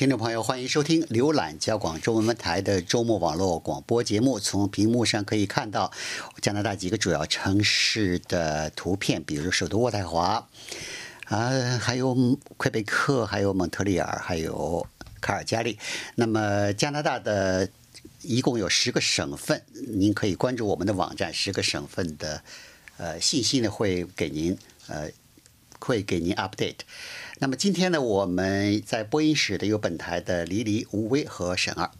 [0.00, 4.40] 听众朋友，欢迎收听浏览交广中文台的周末网络广播节目。
[4.40, 5.92] 从屏幕上可以看到
[6.40, 10.48] 加拿大几个主要城市的图片，比如首都渥太华，
[11.26, 12.16] 啊，还有
[12.56, 14.86] 魁北克，还有蒙特利尔，还有
[15.20, 15.78] 卡尔加里。
[16.14, 17.68] 那么加拿大的
[18.22, 22.42] 一共有十个省份，您可以关注我们的网站，十个省份的
[22.96, 24.56] 呃信息呢会给您
[24.86, 25.10] 呃
[25.78, 26.78] 会给您 update。
[27.42, 31.90] 那么今天呢，我们在播音室的有本台的黎黎、吴威和沈二。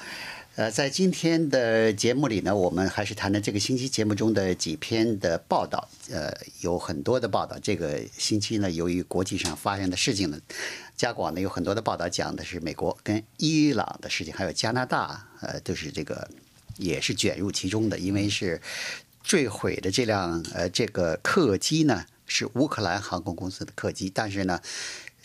[0.54, 5.88] 呃，在今天的节目里呢，我们还是谈谈这个星期节目中的几篇的报道。
[6.10, 7.58] 呃，有很多的报道。
[7.62, 10.38] 这个星期呢，由于国际上发生的事情呢，
[10.94, 16.28] 加广呢有很多的报道，讲的是美国跟伊朗的事情，还有加拿大，呃，都是这个
[16.76, 17.98] 也是卷入其中的。
[17.98, 18.60] 因为是
[19.22, 24.60] 坠毁的这辆呃这个客机呢，是乌克兰航空公司的客机，但是呢，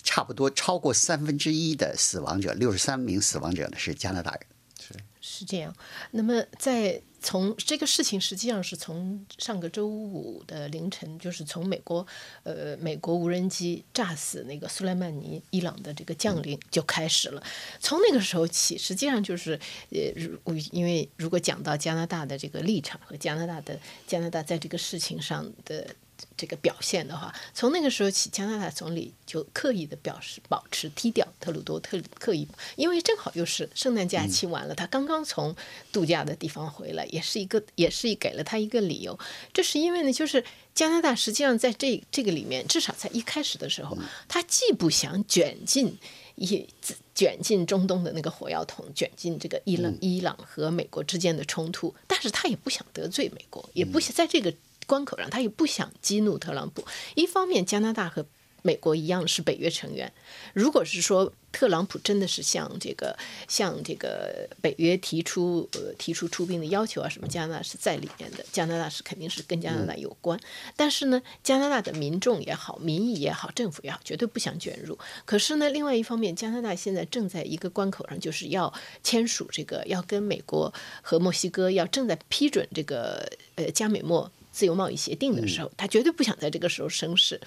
[0.01, 4.41] 差不多超过三分之一的死亡者，六十三名死亡者呢是加拿大人。
[4.79, 5.75] 是是这样，
[6.11, 12.05] 那么在从这个事情实际上是从上个周五的凌晨，就是从美国，
[12.43, 17.43] 呃，美国无人机炸死那个苏莱曼尼伊朗的这个将领就开始了。
[17.79, 25.95] 从那个时候起，实际上就是，呃，如因为如果讲到加拿大的这个立场和加拿大的加拿大在这个事情上的。
[26.35, 31.27] 这个表现的话，从那个时候起，加拿大总理就刻意的表示保持低调。
[31.39, 35.55] 特鲁多特刻意，因为正好又是圣诞假期完了，他刚刚从
[35.91, 39.17] 度假的地方回来，也是一个，也是给了他一个理由。
[39.53, 40.43] 这是因为呢，就是
[40.75, 45.97] 加拿大实际上在这这个里面，至少在一开始的时候，他既不想卷进
[46.35, 46.67] 一
[47.15, 54.53] 卷进中东的那个火药桶，卷进这个伊朗伊朗和美国之间的冲突，但是他也不想得罪美国，也不想在这个。
[54.87, 56.83] 关口上，他也不想激怒特朗普。
[57.13, 58.25] 一方面，加拿大和
[58.63, 60.11] 美国一样是北约成员。
[60.53, 68.45] 如果是说特朗普真的是向这个向这个北约提出呃提出出兵的要求啊什么，加拿大是在里面的。
[68.51, 70.37] 加拿大是肯定是跟加拿大有关。
[70.75, 74.97] 但是呢，加拿大的民众也好，民意也好，政府也好，绝对不想卷入。
[75.23, 84.29] 可是呢，另外一方面，加拿大现在正在一个关口上，就是要签署这个要跟美国和墨西哥要正在批准这个呃加美墨。
[84.57, 87.39] 自由贸易协定的时候，他绝对不想在这个时候生事。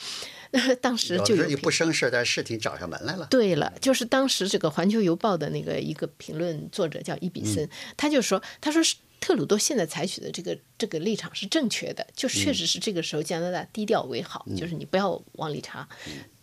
[0.53, 3.27] 那 当时就有不生事，但事情找上门来了。
[3.29, 8.81] 对了，就是当时这个《环球邮报》的那个一个评论作者叫伊比森，他就说：“他说
[9.19, 15.89] 特鲁多现在采取的这个这个立场是正确的，就确实是这个时候加拿大低调为好，就是你不要往里插。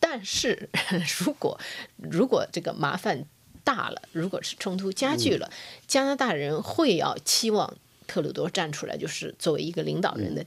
[0.01, 0.69] 但是
[1.19, 1.57] 如果
[1.97, 3.25] 如果这个麻烦
[3.63, 5.49] 大了，如果是冲突加剧了，
[5.87, 10.45] 加拿大人会要期望特鲁多站出来，就是作为一个领导人的。”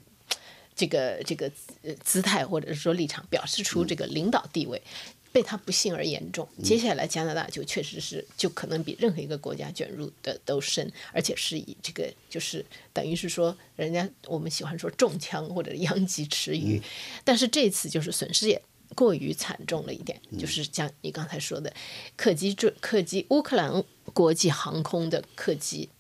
[0.80, 1.52] 这个这个
[2.02, 4.80] 姿态或者是说立场，表示出这个领导地位
[5.30, 6.48] 被他不幸而严重。
[6.62, 12.64] 接下来加拿大就确实是就可能比任何一个国家卷入的都深，而且是以这个就是
[12.94, 16.80] 等于是说，人家我们喜欢说中枪或者殃及池鱼，
[17.22, 18.62] 但是这次就是损失也
[18.94, 21.70] 过于惨重了一点，就是像你刚才说的，
[22.16, 25.90] 客机坠客机乌克兰国际航空的客机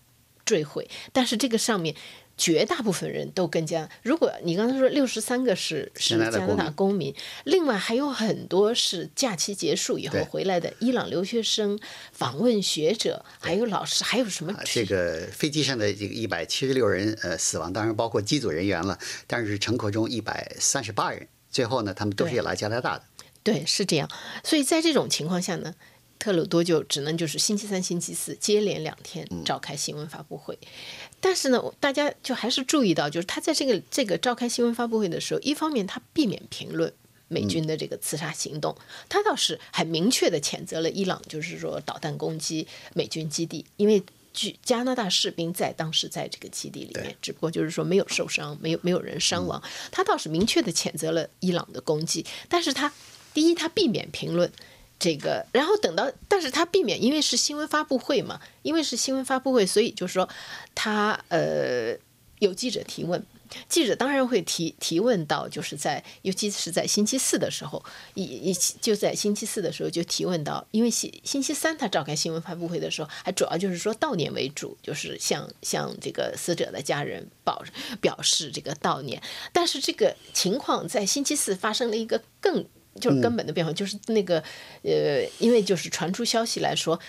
[0.46, 1.94] 坠毁，但是这个上面。
[2.40, 7.14] 绝大部分人都跟加，如果你刚才说六十三个是是加拿大公民，
[7.44, 11.78] 另外还有很多是假期结束以后回来的伊朗留学生、
[12.12, 14.56] 访问学者，还有老师，还有什么？
[14.64, 23.04] 这个飞机上的这个一百七十六人呃死亡，当然包括机组人员了，但是乘客中一百三十八人，最后呢，他们都是来加拿大的。
[23.42, 24.08] 对，是这样。
[24.42, 25.74] 所以在这种情况下呢，
[26.20, 30.56] 特鲁多就只能就是星期三、星期四接连两天召开新闻发布会。
[31.18, 36.92] 但是呢，大家就还是注意到，就是他在这个这个召开新闻发布会的时候，一方面他避免评论
[37.26, 38.76] 美军的这个刺杀行动，
[39.08, 44.02] 他倒是很明确的谴责了伊朗，就是说导弹攻击美军基地，因为
[44.32, 52.92] 据加拿大士兵在当时在这个基地里面，只不过就是说没有受伤，没有没有人伤亡，他倒是明确的谴责了伊朗的攻击，但是他
[53.32, 54.50] 第一他避免评论
[55.00, 60.28] 这个，然后等到，但是他避免，因为是新闻发布会嘛，因为是新闻发布会，所以就是说
[60.74, 61.96] 他呃
[62.38, 63.24] 有记者提问。
[63.68, 77.64] 记者当然会提提问到，就是在尤其是在星期四的时候，一一起就在星期四的时候就提问到，因为星星期三他召开新闻发布会的时候，还主要就是说悼念为主，就是向向这个死者的家人表
[78.00, 79.20] 表示这个悼念。
[79.52, 82.64] 但是这个情况在星期四发生了一个更
[83.00, 84.40] 就是根本的变化，就是那个
[84.82, 87.00] 呃，因为就是传出消息来说。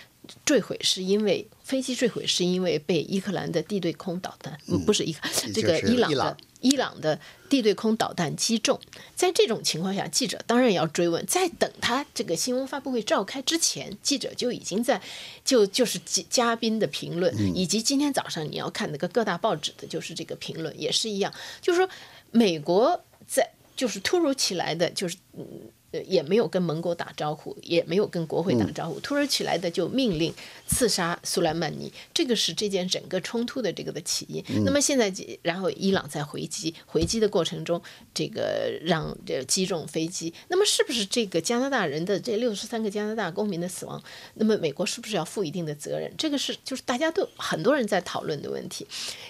[0.45, 4.55] 坠毁是因为飞机坠毁是因为被伊克兰的地对空导弹，
[4.85, 8.79] 不是伊克这个伊朗的伊朗的地对空导弹击中。
[9.15, 11.25] 在这种情况下，记者当然要追问。
[11.25, 15.01] 在等他这个新闻发布会召开之前，记者就已经在
[15.43, 15.99] 就就是
[16.29, 21.89] 嘉宾的评论，以及今天早上你要看那个各大报纸的就是这个评论也是一样，就是说
[22.29, 25.43] 美国在就是突如其来的就是嗯。
[25.91, 30.33] 呃，也没有跟盟国打招呼，也没有跟国会打招呼，突如其来的就命令
[30.65, 34.43] 刺杀苏莱曼尼，这个是这件整个冲突的这个的起因。
[34.63, 37.81] 那么现在，然后伊朗在回击，回击的过程中，
[38.13, 44.01] 这个让这击中飞机，那么是不是这个加拿大人的这六十三个加拿大公民的死亡，
[44.35, 46.11] 那么美国是不是要负一定的责任？
[46.17, 48.87] 这个是就是大家都很多人在讨论的问题，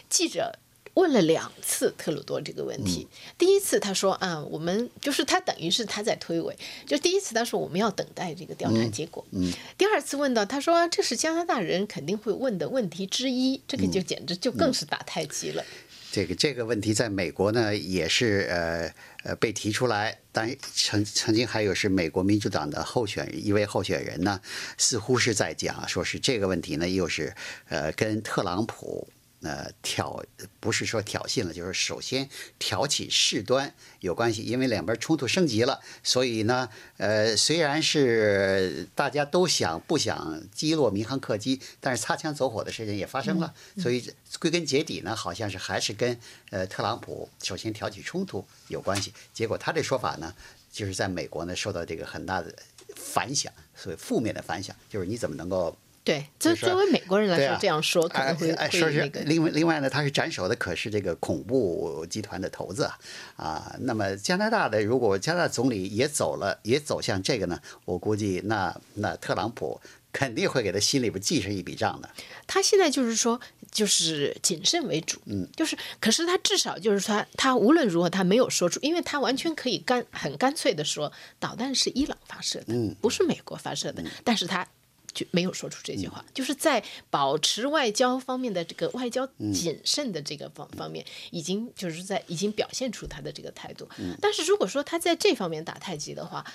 [0.09, 0.59] 记者。
[0.95, 3.07] 问了两次特鲁多这个问题，
[3.37, 6.53] 第一次他说啊，我们就是他等于是他在推诿，
[6.85, 9.25] 就第一次他说我们要等待这个调查结果。
[9.31, 15.63] 嗯第二次问到他说这是加拿大人肯定会问的问题之一，这个就简直就更是打太极了。
[16.11, 18.93] 这个这个问题在美国呢也是呃
[19.23, 24.41] 呃被提出来，但曾曾经还有是美国民主党的候选一位候选人呢，
[24.77, 27.33] 似乎是在讲说是这个问题呢又是
[27.69, 29.07] 呃跟特朗普。
[29.43, 30.23] 呃，挑
[30.59, 32.29] 不是说挑衅了，就是首先
[32.59, 46.19] 挑起事端有关系，因为两边冲突升级了，所以呢，呃，虽然是大家都想不想击落民航客机，但是擦枪走火的事情也发生了，所以归根结底呢，好像是还是跟
[46.51, 49.11] 呃特朗普首先挑起冲突有关系。
[49.33, 50.33] 结果他这说法呢，
[50.71, 52.53] 就是在美国呢受到这个很大的
[52.95, 55.75] 反响，所以负面的反响，就是你怎么能够。
[56.03, 59.19] 对，作作为美国人来说，这样说可能会会那个。
[59.21, 62.89] 另外，另外呢，他是斩首的，可是这个恐怖集团的头子
[63.35, 63.75] 啊。
[63.81, 69.79] 那么加拿大的，如果加拿大总理也走了，也走向这个呢，我估计那那特朗普
[70.11, 72.09] 肯定会给他心里边记上一笔账的。
[72.47, 73.39] 他现在就是说，
[73.71, 84.67] 就是谨慎为主，嗯，就是，可是他至少就是他，他无论如何他没有说出，因为他完全可以干很干脆的说，导弹是伊朗发射的，嗯，不是美国发射的，但是他。
[85.13, 93.87] 就没有说出这句话，就是在保持外交方面的这个外交谨慎的这个方方面，已经就是在已经表现出他的这个态度。
[94.21, 96.45] 但是如果说他在这方面打太极的话，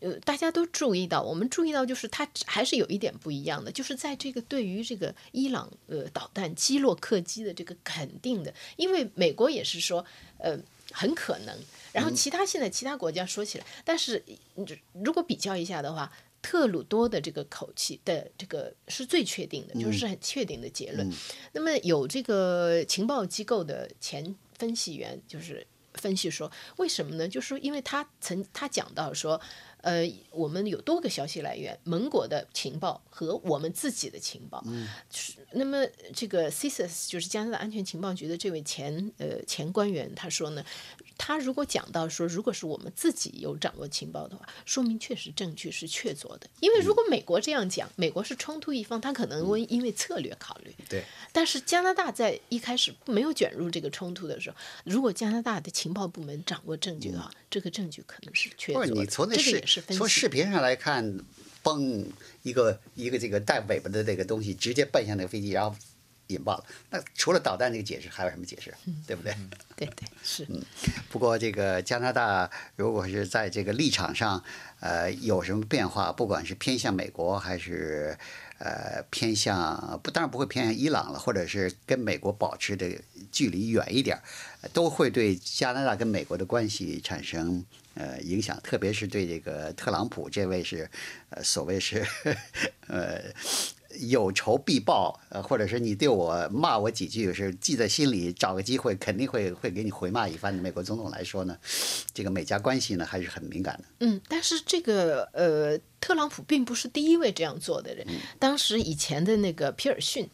[0.00, 10.04] 呃，大家都注意到，我们注意到就是他还是有一点不一样的，就是在这个对于这个伊朗呃导弹击落客机的这个肯定的，因为美国也是说
[10.38, 10.58] 呃
[10.90, 11.56] 很可能，
[11.92, 14.20] 然后其他现在其他国家说起来，但是
[14.92, 16.12] 如果比较一下的话。
[16.42, 21.10] 特鲁多的这个口气的这个是最确定的，就是很确定的结论。
[21.52, 27.26] 那么有这个情报机构的前分析员就是分析说，为什么呢？
[27.28, 29.40] 就是因为他曾他讲到说。
[29.82, 34.62] 呃，我们有多个消息来源，盟国的情报和我们自己的情报。
[34.66, 34.88] 嗯，
[35.52, 35.84] 那么
[36.14, 40.64] 这个 CSIS 就是加拿大安全情报局的这位前呃前官员，他说呢，
[41.18, 46.48] 他如果讲到说，如果是我们自己有掌握情报的话，说明确实证据是确凿的。
[46.60, 50.72] 因为如果美国这样讲，美国是冲突一方，他可能会因为策略考虑。
[50.88, 51.02] 对。
[51.32, 59.06] 但是加拿大在一开始没有卷入这个冲突的时候，如果加拿大的情报部门掌握证据的话，这个证据可能是确凿的。
[59.34, 59.71] 这个也是。
[59.80, 61.18] 从视频上来看，
[61.62, 62.06] 嘣，
[62.42, 65.74] 一个一个这个带尾巴的这个东西直接奔向那个飞机，然后
[66.26, 66.64] 引爆了。
[66.90, 68.74] 那除了导弹这个解释，还有什么解释？
[69.06, 69.34] 对不对？
[69.76, 70.46] 对对是。
[70.48, 70.62] 嗯，
[71.10, 74.42] 不过这个加拿大如果是在这个立场上，
[74.80, 78.18] 呃，有什么变化，不管是偏向美国还是
[78.62, 82.88] 呃偏向不，当然不会偏向伊朗了，或者是跟美国保持的
[83.30, 84.18] 距离远一点，
[84.72, 87.64] 都会对加拿大跟美国的关系产生。
[87.94, 90.88] 呃，影响，特别是对这个特朗普这位是，
[91.28, 92.02] 呃，所谓是，
[92.88, 93.20] 呃，
[94.00, 100.62] 有仇必报，呃，或者是你对我骂我几句是记在心里，找个机会肯定会会给你回骂一番的。
[100.62, 101.56] 美国总统来说呢，
[102.14, 103.84] 这个美加关系呢还是很敏感的。
[104.00, 108.06] 嗯，但是这个呃，特朗普并不是第一位这样做的人，
[108.38, 110.28] 当时以前的那个皮尔逊，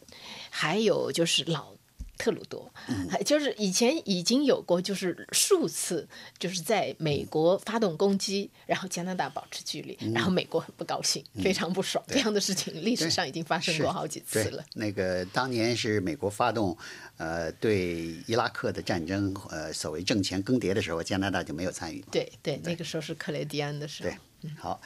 [0.49, 1.78] 还有就是老。
[2.19, 2.69] 特鲁多，
[3.09, 6.05] 还就是以前已经有过，就是数次
[6.37, 14.63] 就是在美国发动攻击，然后加拿大保持距离，然后美国很不高兴，非常不爽，这样的事情历史上已经发生过好几次了。
[14.73, 16.77] 那个当年是美国发动
[17.15, 22.03] 呃对伊拉克的战争，呃所谓政权更迭的时候，加拿大就没有参与。
[22.11, 24.09] 对对，那个时候是克雷迪安的时候。
[24.09, 24.81] 对。，好，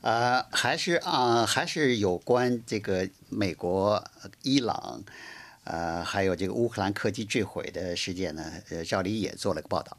[0.00, 5.02] 呃，还是啊、还是有关这个美国、呃伊朗，
[5.70, 9.94] 呃，还有这个乌克兰客机坠毁的事件呢，呃，赵黎也做了个报道。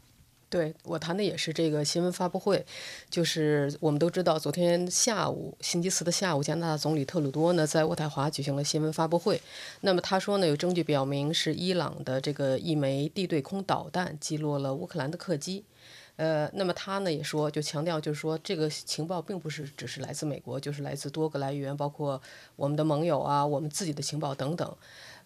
[0.49, 2.65] 对我谈的也是这个新闻发布会，
[3.07, 9.39] 就是我们都知道，昨天下午星期四的下午，加拿大总理特鲁多呢在渥太华举行了新闻发布会。
[9.81, 15.63] 那么他说呢，有证据表明是伊朗的这个一枚地对空导弹击落了乌克兰的客机。
[16.15, 22.19] 呃，那么他呢也说，就强调就是说，这个情报并不是只是来自美国，就是来自多个来源，包括
[22.55, 24.75] 我们的盟友啊，我们自己的情报等等。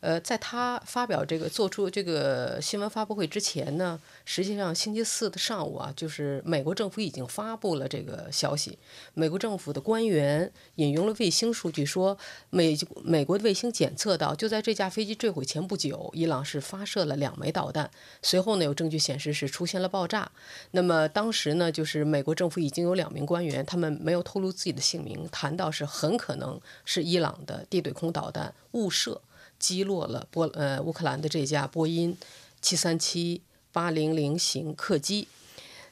[0.04, 8.78] 呃，在他发表这个做出这个新闻发布会之前呢，实际上星期四的上午啊，就是美国政府已经发布了这个消息。
[9.14, 12.18] 美国政府的官员引用了卫星数据说，
[12.50, 17.90] 美美国的卫星检测到，就在这架飞机坠毁前不久，伊朗是发射了两枚导弹，
[18.22, 20.30] 随后呢有证据显示是出现了爆炸。
[20.72, 29.22] 那么当时呢，就是美国政府已经有两名官员，他们没有透露自己的姓名，谈到是很可能是伊朗的地对空导弹误射。
[29.64, 32.18] 击落了波呃乌克兰的这架波音
[32.60, 33.42] 七三七
[33.72, 35.30] 八零零型客机。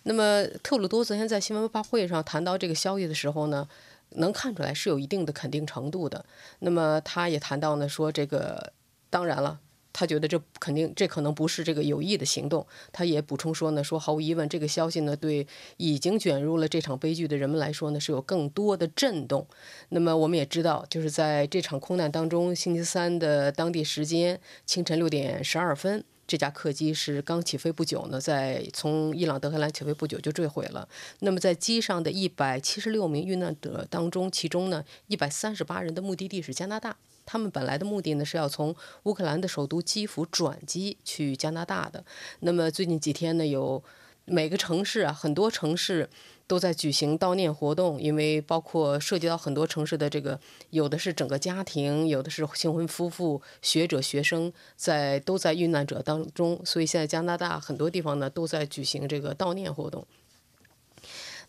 [0.03, 3.69] 那么特鲁多昨天在新闻发布会上谈到这个消息的时候呢，
[4.09, 6.25] 能看出来是有一定的肯定程度的。
[6.59, 8.73] 那么他也谈到呢，说这个
[9.09, 9.59] 当然了。
[9.93, 12.65] 他觉得这肯定，这可能不是这个有意的行动。
[12.91, 15.45] 他也补充说呢，说毫无疑问，这个消息呢，对
[15.77, 19.45] 已经卷入了这场悲剧的人们来说呢，是有更多的震动。
[19.89, 30.87] 那么我们也知道，就是在这场空难当中，星期三的当地时间清晨六点十二分，这架客机是刚起飞不久呢，在从伊朗德黑兰起飞不久就坠毁了。
[31.19, 36.95] 那么在机上的一百七十六名遇难者当中，其中呢，一百三十八人的目的地是加拿大。
[37.25, 42.03] 他们本来的目的呢是要从乌克兰的首都基辅转机去加拿大的。
[42.41, 43.83] 那么最近几天呢，有
[44.25, 46.09] 每个城市啊，很多城市
[46.47, 60.05] 都在举行悼念活动，因为包括涉及到很多城市的这个，有的是整个家庭，有的是新婚夫妇、学者、学生在都在遇难者当中，所以现在加拿大很多地方呢都在举行这个悼念活动。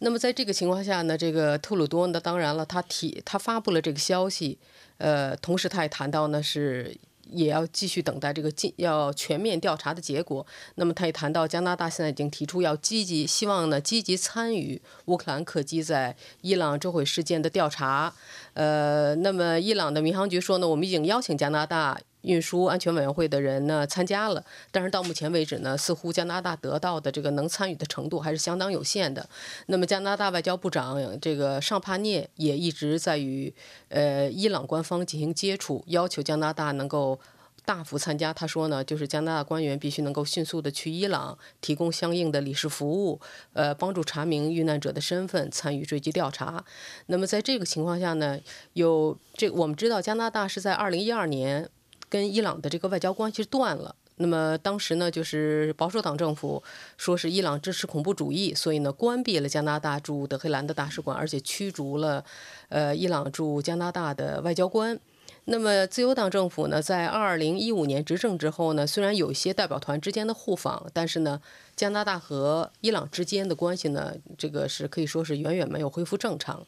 [0.05, 4.59] 那么在这个情况下呢，这个特鲁多呢，当然了，他提他发布了这个消息，
[4.99, 6.97] 呃，同时他也谈到呢是
[7.31, 10.45] 也要继续等待这个进要全面调查的结果。
[10.75, 18.13] 那么他也谈到加拿大现在已经提出要积极，希望呢积极参与乌克兰客机在伊朗坠毁事件的调查。
[18.55, 22.01] 呃，那么伊朗的民航局说呢，我们已经邀请加拿大。
[22.23, 29.29] 运输安全委员会的人呢参加了，但是到目前为止呢，似乎加拿大得到的这个能参与的程度还是相当有限的。
[29.67, 33.55] 那么加拿大外交部长这个尚帕涅也一直在与
[33.89, 37.21] 呃伊朗官方进行接触，要求加拿大能够。
[37.65, 43.21] 大幅参加，他说呢，就是加拿大官员必须能够迅速的去伊朗，提供相应的理事服务，
[43.53, 46.65] 呃，帮助查明遇难者的身份，参与追击调查。
[47.07, 48.37] 那么在这个情况下呢，
[48.73, 51.71] 有这我们知道加拿大是在二零一二年
[52.13, 53.95] 跟伊朗的这个外交关系断了。
[54.17, 56.63] 那么当时呢，就是保守党政府
[56.99, 62.23] 说是伊朗支持恐怖主义，所以呢，关闭了加拿大驻德黑兰的大使馆，而且驱逐了
[62.69, 65.01] 呃伊朗驻加拿大的外交官。
[65.47, 71.41] 那么，自由党政府呢，在二零一五年执政之后呢，虽然有一些代表团之间的互访，但是呢，
[71.75, 76.65] 加拿大和伊朗之间的关系呢，这个是可以说是远远没有恢复正常。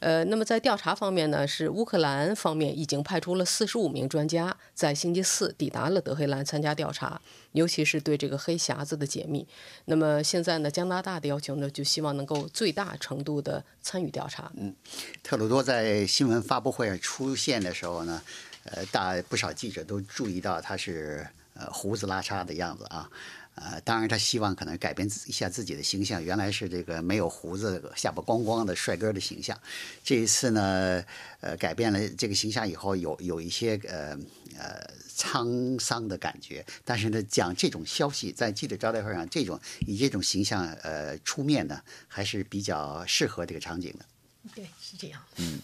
[0.00, 7.20] 呃，那么在调查方面呢，是乌克兰方面已经派出了四十五名专家，在星期四抵达了德黑兰参加调查，
[7.52, 9.46] 尤其是对这个黑匣子的解密。
[9.84, 14.50] 那么现在呢，加拿大的要求呢，就希望能够最大程度的参与调查。
[14.56, 14.74] 嗯
[15.22, 18.22] 特鲁多在新闻发布会上出现的时候呢，
[18.64, 23.08] 呃，大不少记者都注意到他是呃胡子拉碴的样子啊。
[23.62, 29.58] 呃，当然，他希望可能改变一下自己的形象，原来是这个没有胡子、下巴光光的帅哥的形象。
[30.02, 31.04] 这一次呢，
[31.40, 34.18] 呃，改变了这个形象以后，有有一些呃
[34.58, 36.64] 呃沧桑的感觉。
[36.84, 44.06] 但是呢，讲这种消息在记者招待会上，这种以这种形象呃出面呢，还是比较适合这个场景的。
[44.54, 45.22] 对，是这样。
[45.36, 45.60] 嗯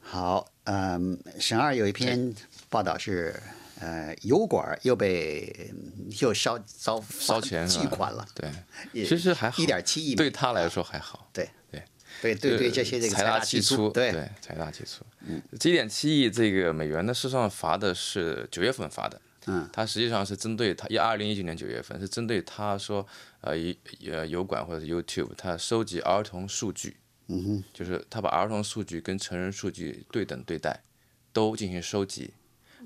[0.00, 2.34] 好，嗯，沈二有一篇
[2.68, 3.40] 报道是，
[3.80, 5.72] 呃，油管又被
[6.20, 11.28] 又烧烧烧钱巨款了，对，其实还好，一点七亿对他来说还好。
[11.32, 11.82] 对对。
[12.20, 14.12] 对对对，这些这个财大气粗，对。
[14.42, 15.02] 财大气粗。
[15.20, 15.40] 嗯。
[15.52, 23.06] 一点七亿这个美元呢，事实上罚的是九月份罚的，嗯，它实际上是针对他，一二零一九年九月份是针对他说，
[23.40, 23.78] 呃，一
[24.10, 30.82] 呃油管或者 YouTube，他收集儿童数据，嗯哼，就是他把儿童数据跟成人数据对等对待，
[31.32, 32.34] 都进行收集。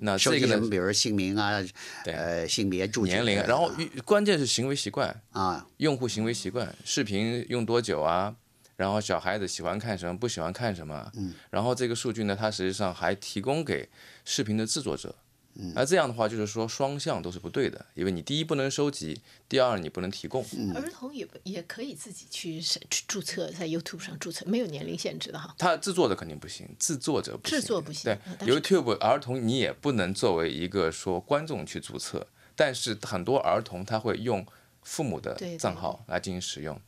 [0.01, 1.61] 那这个呢比如姓名啊，
[2.05, 3.71] 对呃，性别、住址年龄，然后
[4.05, 8.35] 关键是行为习惯，啊，用户行为习惯，视频用多久啊？
[8.77, 11.11] 然后小孩子喜欢看什么，不喜欢看什么？
[11.15, 13.89] 嗯，然后这个数据呢，它实际上还提供给
[14.25, 15.15] 视频的制作者。
[15.57, 20.45] 嗯，而这样的话，就是说双向都是不对的，因为你第一不能收集，第二你不能提供。
[20.57, 25.55] 嗯儿童也不也可以自己去审去注册，在 YouTube 上注册，没有年龄限制的哈。
[25.59, 34.45] 他制作者肯定不行，制作者不行，制作不行对啊但是，YouTube 儿童你也不能作为一个说观众去注册，但是很多儿童他会用
[34.83, 36.81] 父母的账号来进行使用。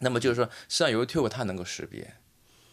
[0.00, 2.14] 那么就是说，实际上 YouTube 它能够识别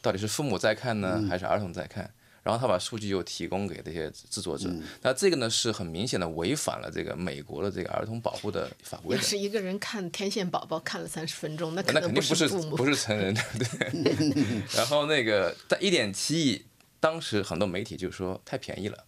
[0.01, 2.13] 到底是父母在看呢，还是儿童在看。
[2.44, 4.70] 然后他把数据又提供给这些制作者，
[5.02, 9.22] 那这个呢是很明显的违反了这个美国的这个儿童保护的法规的。
[9.22, 12.76] 要是一个人看《天线宝宝》看了三十分钟，那那肯定不是父母。
[12.76, 14.44] 不是成人，对 不对？
[14.76, 16.66] 然后那个在一点七亿，
[17.00, 19.06] 当时很多媒体就说太便宜了。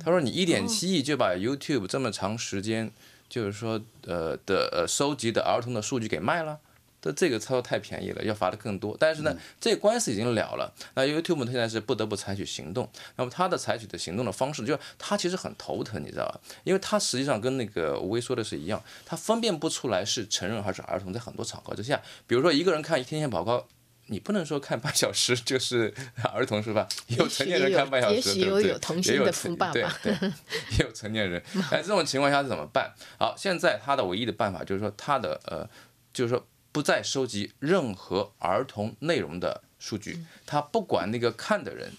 [0.00, 2.90] 他说你一点七亿就把 YouTube 这么长时间，
[3.28, 6.58] 就是说呃的呃收集的儿童的数据给卖了。
[7.06, 8.96] 这这个操作太便宜了，要罚的更多。
[8.98, 12.90] 但是呢，这个官司已经了了，那 YouTube 现在是不得不采取行动。
[13.16, 16.40] 那么他的采取的行动的方式，就是他其实很头疼，你知道吧？
[16.64, 23.58] 因为他实际上跟那个吴威说的是一样，他分辨不出来是成人还是儿童，在很多场合之下，比如说一个人看《天线宝宝》。
[24.08, 25.92] 你不能说看半小时 就是
[26.32, 26.86] 儿童是吧？
[27.08, 30.12] 也有成年人看半小时，也许对不对有有童心也有的成对富爸爸对，
[30.78, 31.42] 也有成年人。
[31.72, 32.94] 哎，这种情况下是怎么办？
[33.18, 35.68] 好，现在他的唯一的办法就是说，他的呃，
[36.12, 36.46] 就是说
[36.76, 41.90] 不再收集任何儿童内容的数据，他不管那个看的人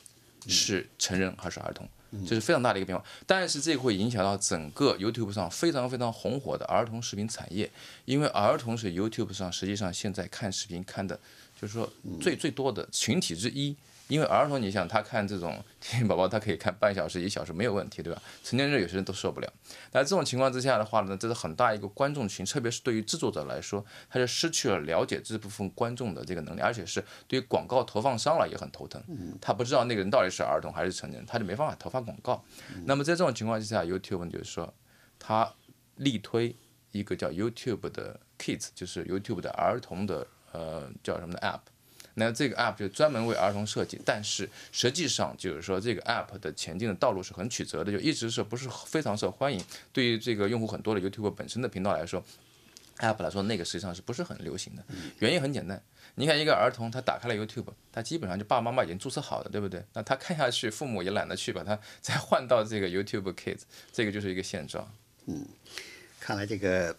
[0.47, 1.89] 是成人还是儿童。
[2.27, 7.71] 这是非常大的一个变化，但是这会影响到整个 YouTube 上非常非常红火的儿童视频产业，
[8.05, 11.19] 因为儿童是 YouTube 上实际上现在看视频看的，
[11.59, 11.91] 就是说
[12.21, 13.75] 最最多的群体之一。
[14.07, 18.21] 因为儿童，你想他看这种天线宝宝，他可以看半小时、一小时没有问题，对吧？
[18.43, 19.53] 成年人有些人都受不了。
[19.91, 29.03] 那这种情况之下的话呢，这是很大一个观众群，特别是对于制作者来说，他就失去了了解这部分观众的这个能力，而且是对于广告投放商了也很头疼。
[29.41, 32.43] 他不知道那个人到底是儿童还是成年人，他就没办法投放广告。
[32.85, 34.73] 那么在这种情况之下，YouTube 就是说，
[35.19, 35.53] 他
[35.95, 36.55] 力推
[36.91, 41.59] 一个叫 YouTube 的 Kids，就是 YouTube 的儿童的呃叫什么的 App。
[42.19, 49.63] 那这个 app 就专门为儿童设计，但是实际上就是说这个 app 的前进的道路是很曲折的，就一直是不是非常受欢迎。
[49.93, 52.23] 对于这个用户很多的 YouTube 本身的频道来说
[52.97, 54.83] ，app 来说那个实际上是不是很流行的？
[55.19, 55.79] 原因很简单，
[56.15, 59.85] 你看一个儿童他打开了 YouTube，他基本上就爸爸妈妈已经注册好了，对不对？
[59.93, 63.61] 那他看下去，父母也懒得去把他 再换到这个 YouTube Kids，
[63.93, 64.91] 这个就是一个现状。
[65.27, 65.45] 嗯
[66.19, 66.95] 看来这个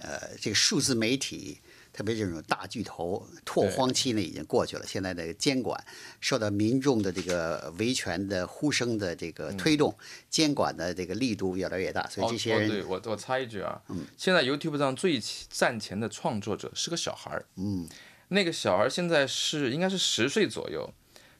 [0.00, 1.58] 呃，这个数字媒体，
[1.92, 5.78] 特别这种大巨头拓荒期呢已经过去了，现在的监管
[6.20, 9.94] 受到民众的这个维权的呼声的这个推动，
[10.30, 17.86] 监管的这个力度越来越大，所以这些哦哦，人、对我我插一句啊，嗯现在 YouTube 上最赚钱的创作者是个小孩儿，嗯，
[18.28, 20.94] 那个小孩现在是应该是十岁左右，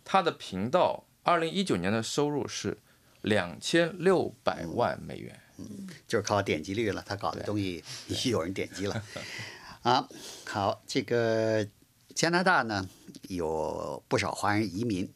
[0.05, 2.77] 他的频道二零一九年的收入是
[3.23, 7.83] 两千六百万美元，嗯就是靠点击率了，他搞的东西
[8.29, 9.03] 有人点击了。
[9.83, 10.09] 啊，
[10.47, 11.69] 好，这个
[12.15, 12.89] 加拿大呢
[13.29, 15.13] 有不少华人移民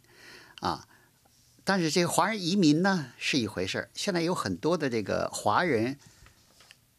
[0.61, 0.87] 啊，
[1.64, 5.98] 但是这个华人移民呢是一回事儿，现在有很多的这个华人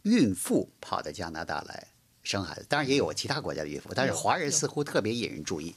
[0.04, 1.88] 孕妇跑到加拿大来。
[2.24, 5.74] 生孩子，当然也有其他国家的孕妇，但是华人似乎特别引人注意。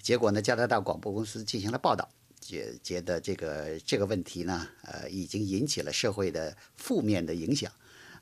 [0.00, 2.08] 结果呢，加拿大广播公司进行了报道，
[2.40, 7.70] 觉觉得这个这个问题呢，呃，已经引起了社会的负面的影响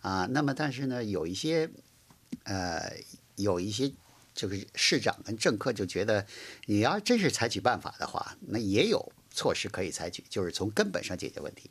[0.00, 0.26] 啊。
[0.28, 1.70] 那么，但是呢，有一些
[2.44, 2.92] 呃，
[3.36, 3.92] 有一些
[4.34, 6.26] 就是市长跟政客就觉得，
[6.66, 11.70] 你要真是采取办法的话，那也有措施可以采取，就是从根本上解决问题。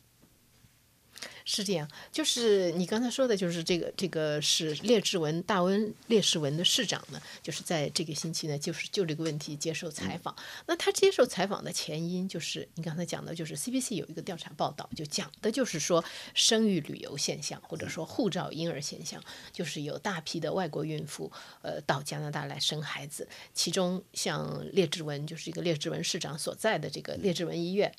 [1.49, 10.35] 是这样，就是你刚才说的，就是这个这个是列治文大温列士文的市长呢，就是在这个星期呢，就是就这个问题接受采访。
[10.65, 21.31] 那他接受采访的前因就是你刚才讲的，就是 CBC 有一个调查报道，就讲的就是说生育旅游现象，或者说护照婴儿现象，就是有大批的外国孕妇
[21.61, 27.89] 呃到加拿大来生孩子，其中像列治文就是一个列治文市长所在的这个列治文医院。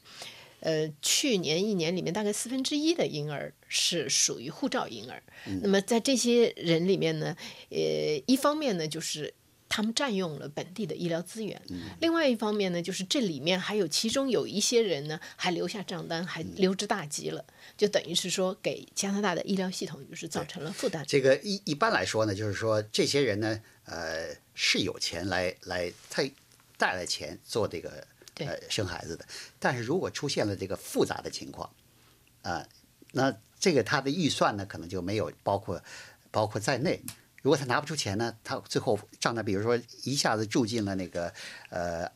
[0.60, 5.22] 呃，去年一年里面，大概四分之一的婴儿是属于护照婴儿。
[5.62, 7.36] 那么在这些人里面呢，
[7.70, 7.78] 呃，
[8.26, 9.32] 一方面呢，就是
[9.68, 11.60] 他们占用了本地的医疗资源。
[12.00, 17.44] 另外一方面呢，就是这里面还有其中有一些人呢，还留下账单，还溜之大吉了，
[17.76, 21.04] 就等于是说给加拿大的医疗系统就是造成了负担。
[21.06, 26.22] 这个一一般来说呢，就是说这些人呢，呃，是有钱来来他
[26.78, 29.24] 带来钱做这个对呃生孩子的，
[29.58, 31.70] 但是如果出现了这个复杂的情况，
[32.42, 32.66] 啊、
[33.12, 35.82] 那这个他的预算呢，可能就没有包括
[36.30, 37.02] 包括在内。
[37.40, 41.32] 如果他拿不出钱呢，他最后账单，比如说一下子住进了那个
[41.70, 42.10] 呃